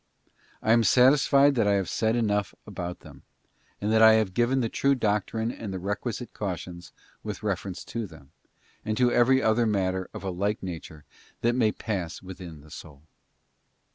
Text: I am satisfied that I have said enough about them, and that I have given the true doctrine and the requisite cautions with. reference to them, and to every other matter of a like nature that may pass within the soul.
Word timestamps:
I 0.63 0.71
am 0.71 0.83
satisfied 0.83 1.53
that 1.53 1.67
I 1.67 1.73
have 1.73 1.87
said 1.87 2.15
enough 2.15 2.55
about 2.65 3.01
them, 3.01 3.21
and 3.79 3.93
that 3.93 4.01
I 4.01 4.13
have 4.13 4.33
given 4.33 4.59
the 4.61 4.67
true 4.67 4.95
doctrine 4.95 5.51
and 5.51 5.71
the 5.71 5.77
requisite 5.77 6.33
cautions 6.33 6.91
with. 7.21 7.43
reference 7.43 7.85
to 7.85 8.07
them, 8.07 8.31
and 8.83 8.97
to 8.97 9.11
every 9.11 9.43
other 9.43 9.67
matter 9.67 10.09
of 10.11 10.23
a 10.23 10.31
like 10.31 10.63
nature 10.63 11.05
that 11.41 11.53
may 11.53 11.71
pass 11.71 12.19
within 12.19 12.61
the 12.61 12.71
soul. 12.71 13.03